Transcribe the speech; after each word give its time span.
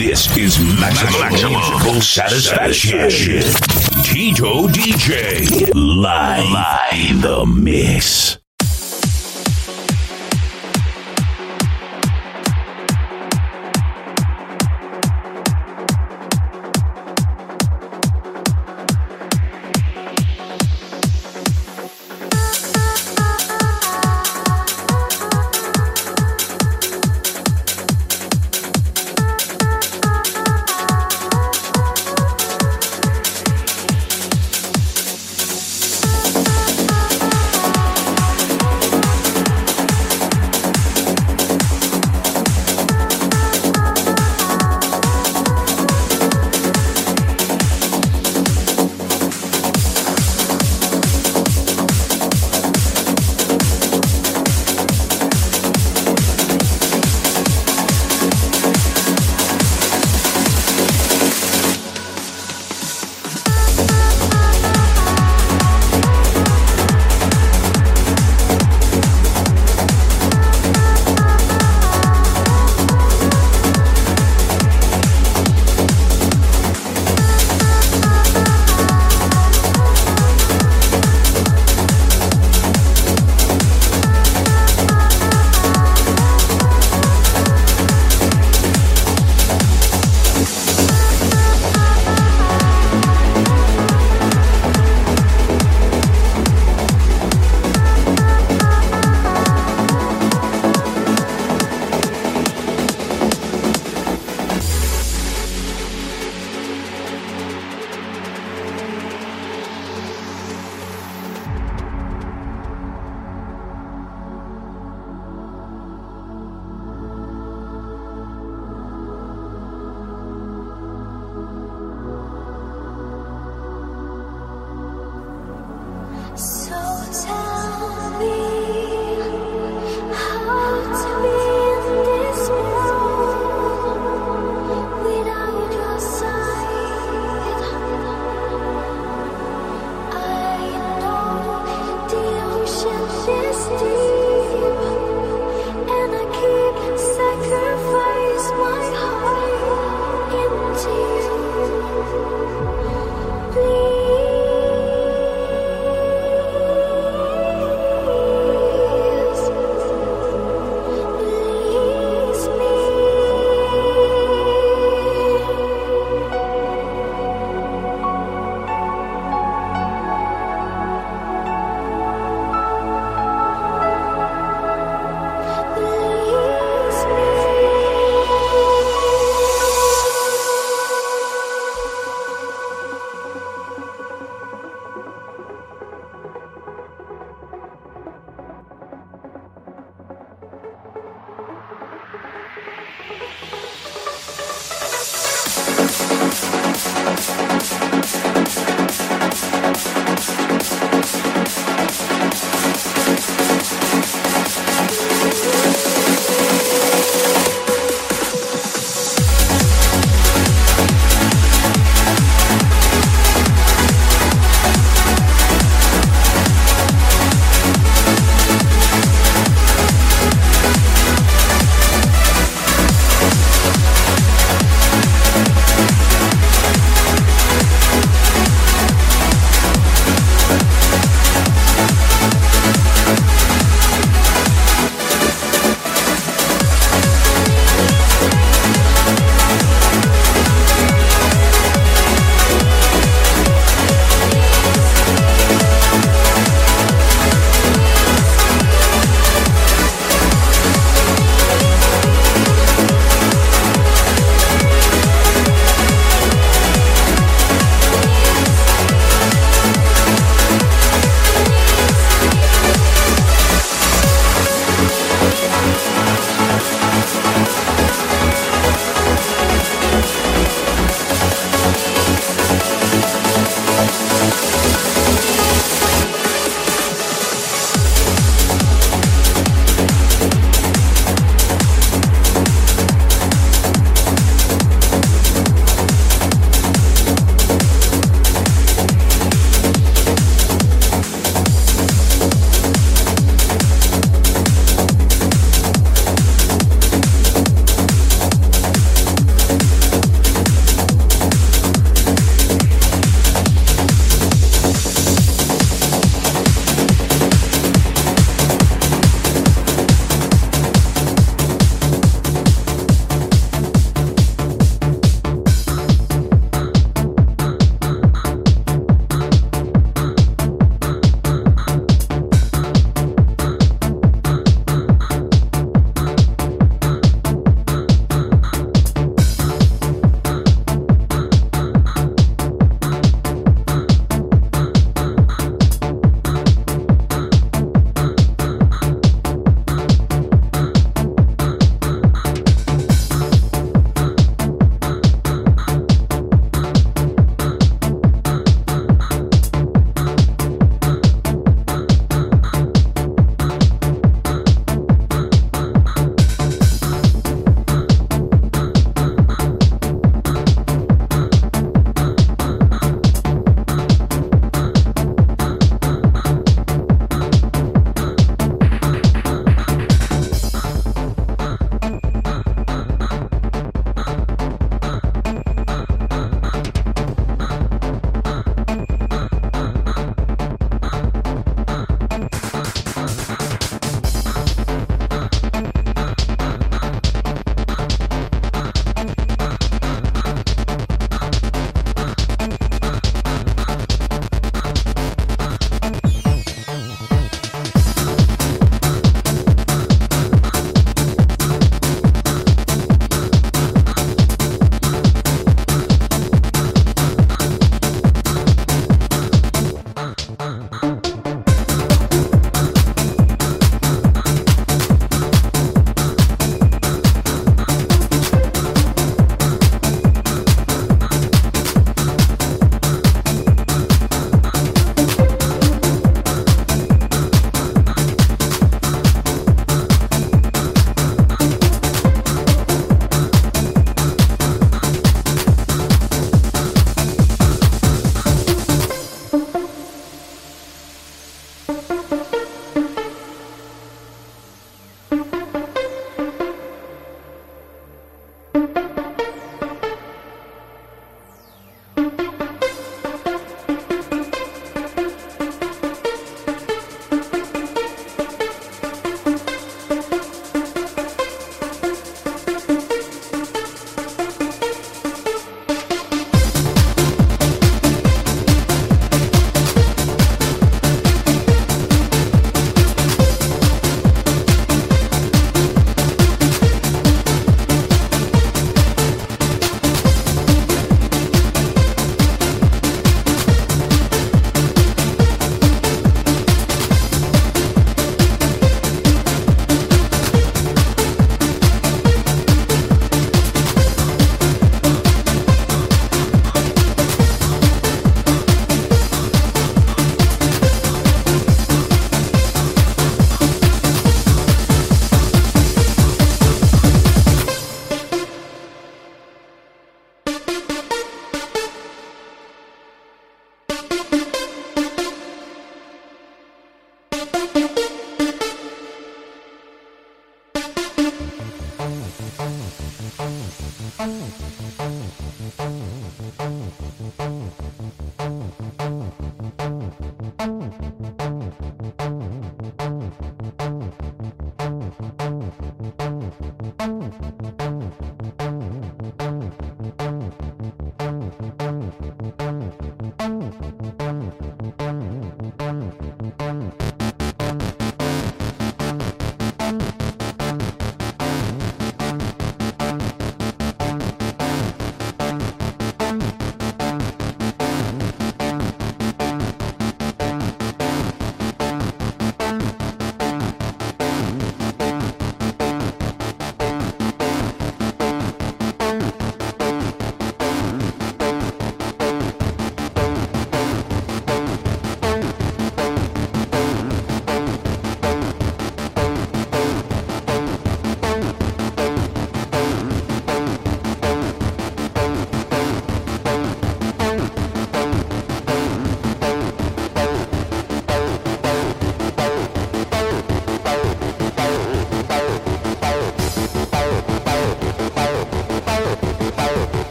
This 0.00 0.34
is 0.34 0.58
maximum, 0.80 1.20
maximum 1.20 2.00
satisfaction. 2.00 3.00
Tito 4.02 4.66
DJ 4.68 5.70
live, 5.74 6.50
live 6.50 7.20
the 7.20 7.44
mix. 7.44 8.39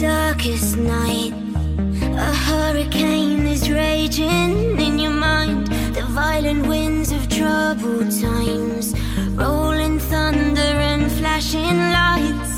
Darkest 0.00 0.76
night, 0.76 1.32
a 2.16 2.32
hurricane 2.46 3.46
is 3.46 3.70
raging 3.70 4.78
in 4.78 4.98
your 4.98 5.12
mind. 5.12 5.68
The 5.94 6.02
violent 6.02 6.66
winds 6.66 7.12
of 7.12 7.28
troubled 7.28 8.10
times, 8.20 8.94
rolling 9.34 9.98
thunder 9.98 10.60
and 10.60 11.10
flashing 11.12 11.78
lights. 11.98 12.54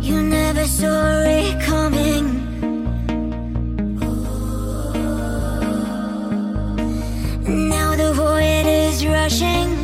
You 0.00 0.22
never 0.22 0.64
saw 0.66 1.22
it 1.22 1.60
coming. 1.62 2.26
Now 7.68 7.96
the 7.96 8.12
void 8.14 8.66
is 8.66 9.04
rushing. 9.06 9.79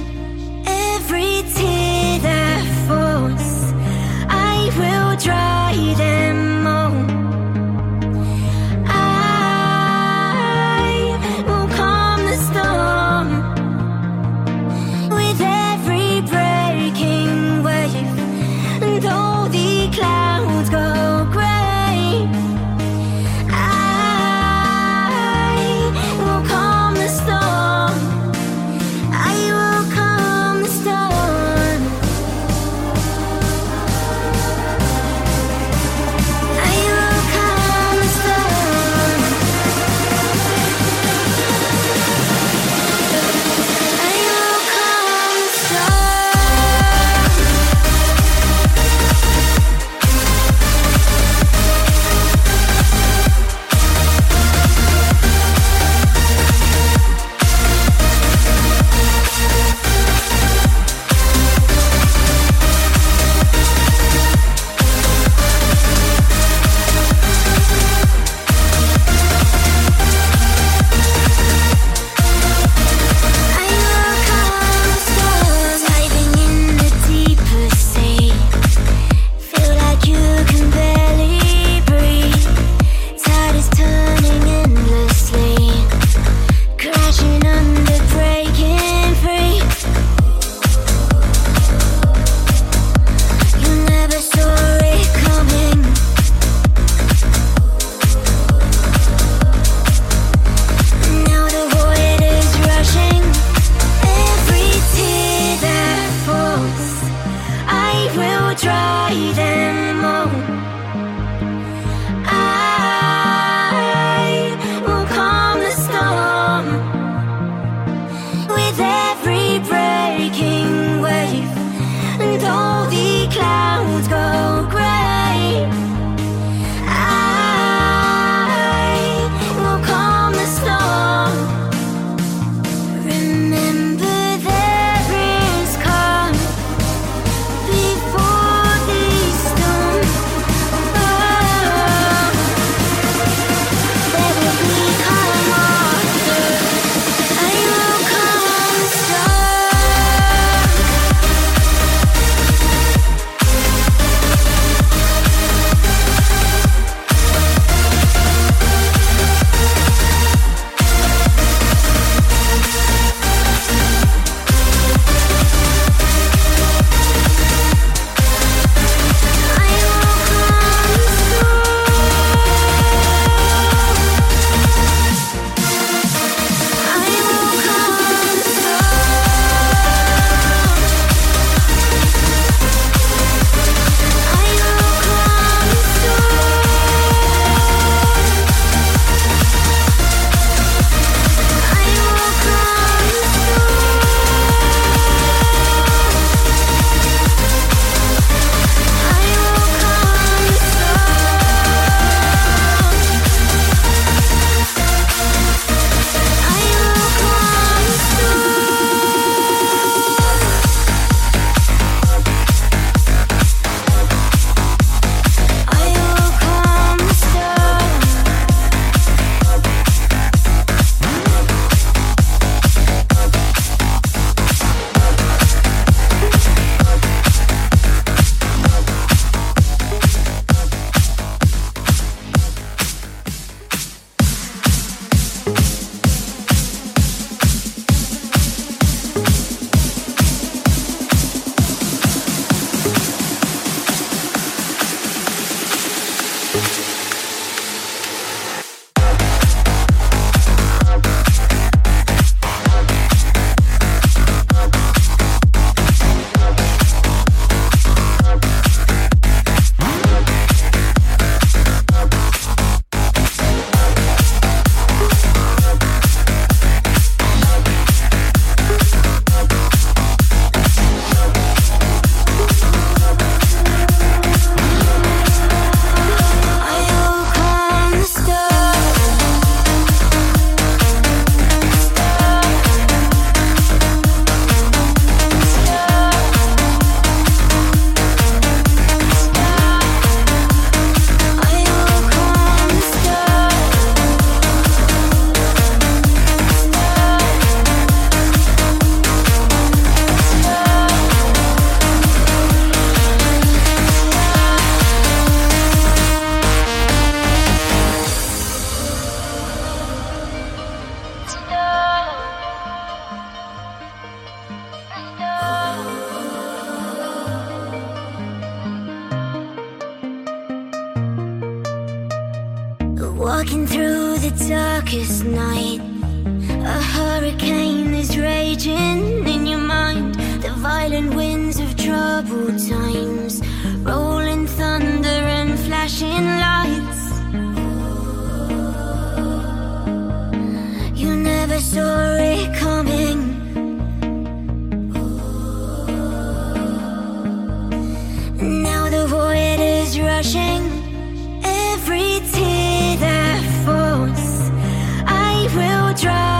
I 356.05 356.36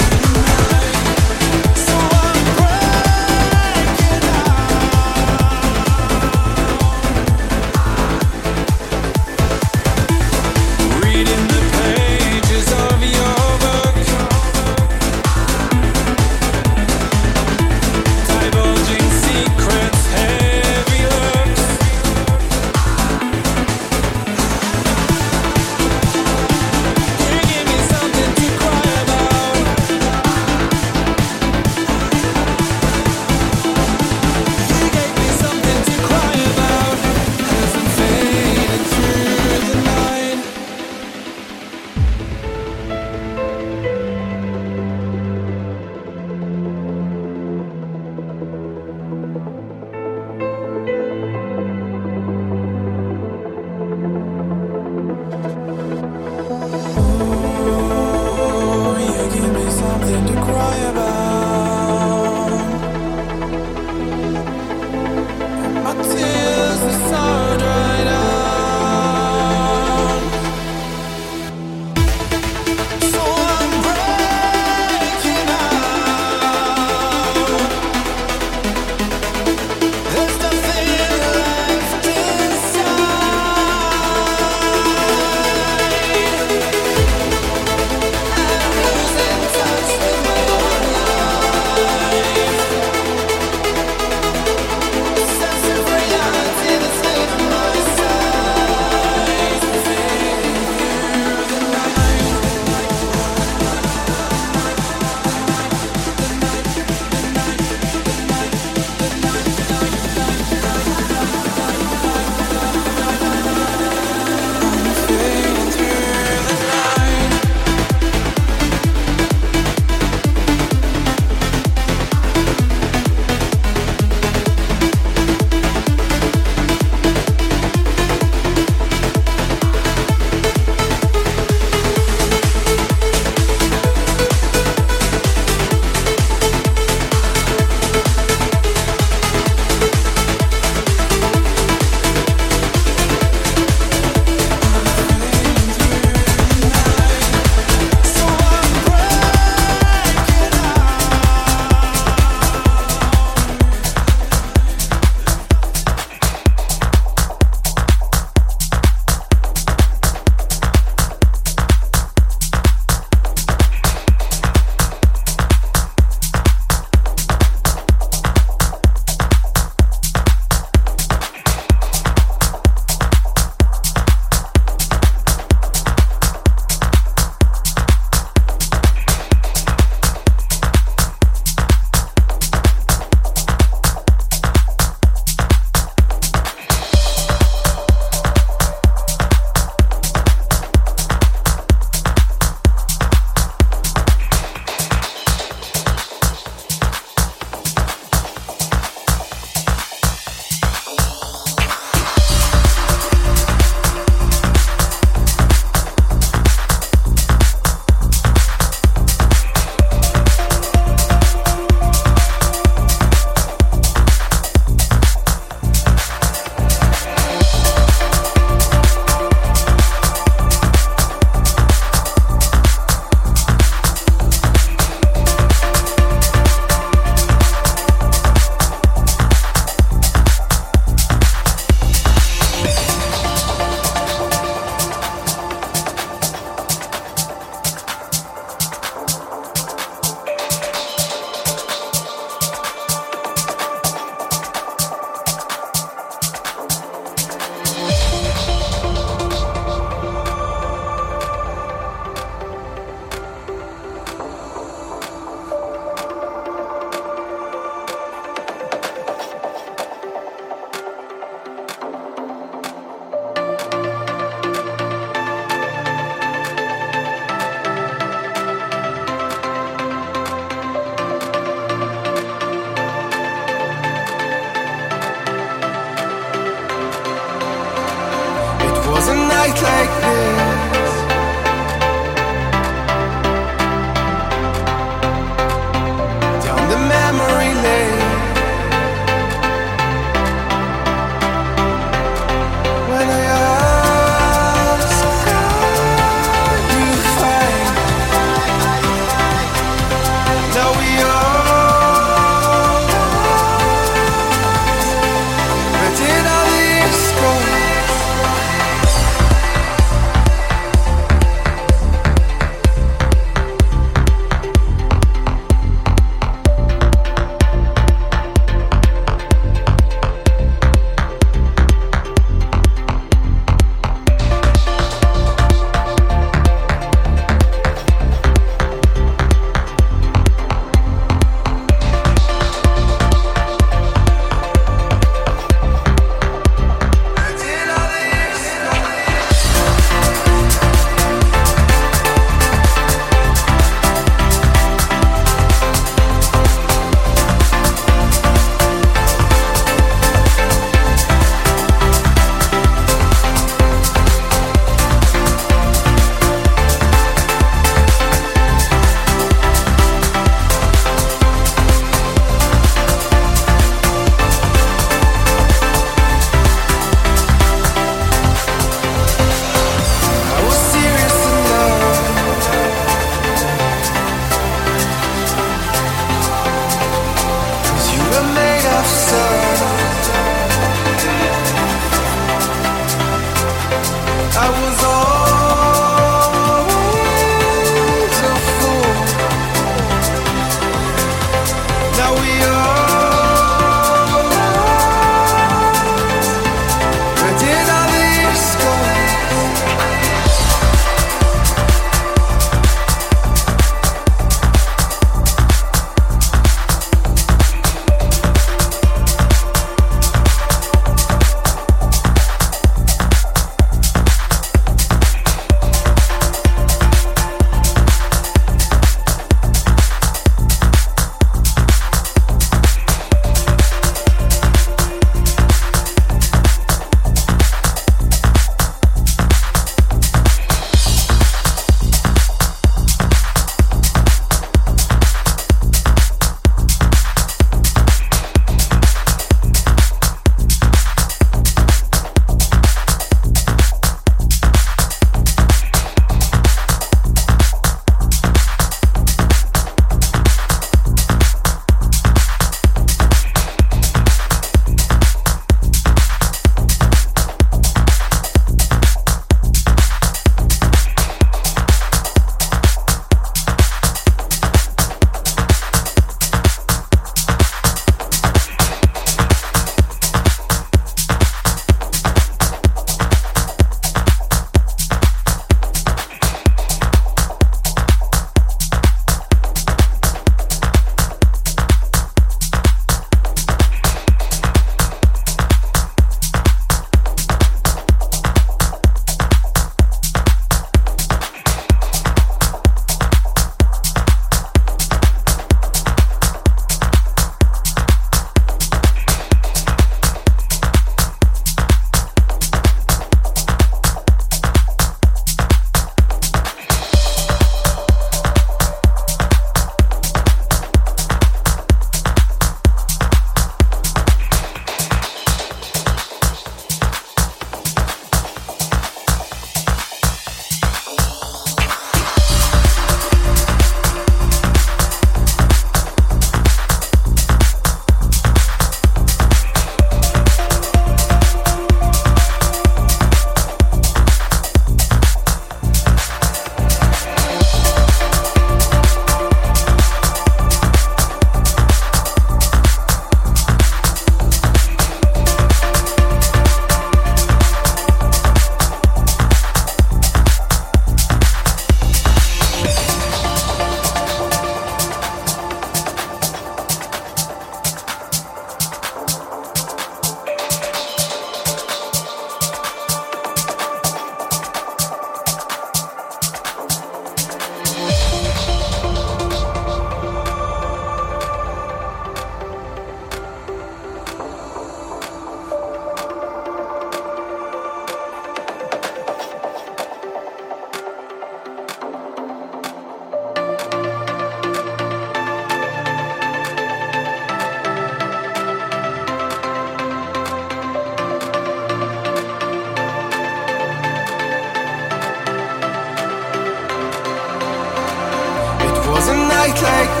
night 599.47 599.61
like 599.63 600.00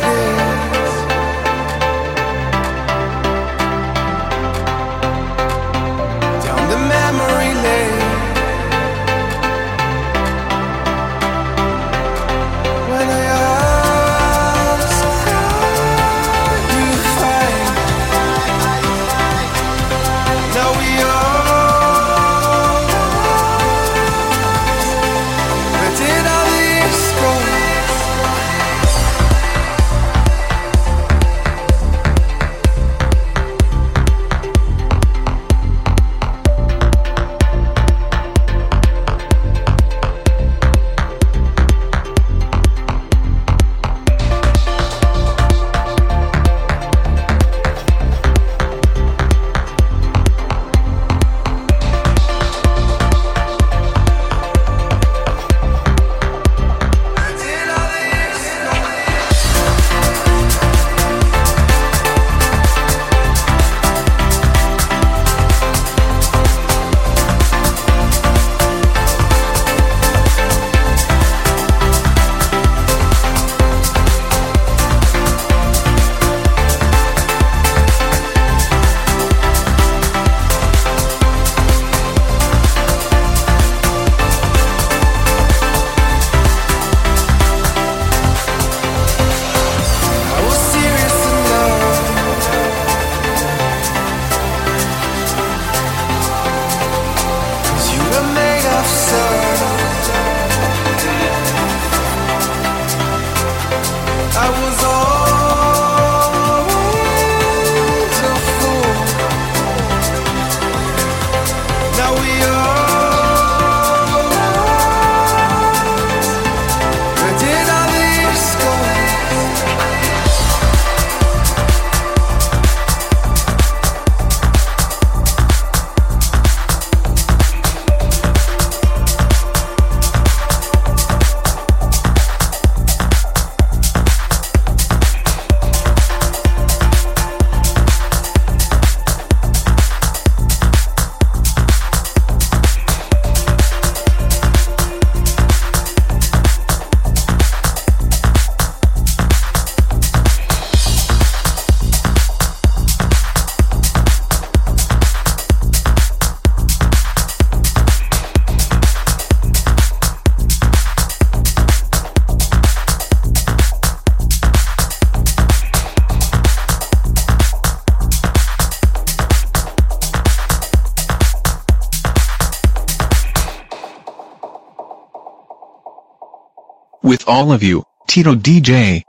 With 177.11 177.27
all 177.27 177.51
of 177.51 177.61
you, 177.61 177.83
Tito 178.07 178.35
DJ. 178.35 179.03